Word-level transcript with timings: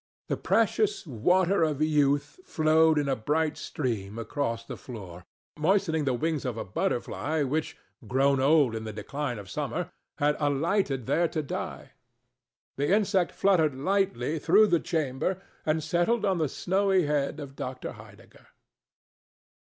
The 0.29 0.35
precious 0.37 1.05
Water 1.05 1.61
of 1.61 1.79
Youth 1.79 2.39
flowed 2.43 2.97
in 2.97 3.07
a 3.07 3.15
bright 3.15 3.55
stream 3.55 4.17
across 4.17 4.65
the 4.65 4.75
floor, 4.75 5.23
moistening 5.59 6.05
the 6.05 6.15
wings 6.15 6.43
of 6.43 6.57
a 6.57 6.65
butterfly 6.65 7.43
which, 7.43 7.77
grown 8.07 8.39
old 8.39 8.73
in 8.75 8.83
the 8.83 8.93
decline 8.93 9.37
of 9.37 9.47
summer, 9.47 9.91
had 10.17 10.37
alighted 10.39 11.05
there 11.05 11.27
to 11.27 11.43
die. 11.43 11.91
The 12.77 12.91
insect 12.91 13.31
fluttered 13.31 13.75
lightly 13.75 14.39
through 14.39 14.69
the 14.73 14.79
chamber 14.79 15.39
and 15.67 15.83
settled 15.83 16.25
on 16.25 16.39
the 16.39 16.49
snowy 16.49 17.05
head 17.05 17.39
of 17.39 17.55
Dr. 17.55 17.91
Heidegger. 17.91 18.47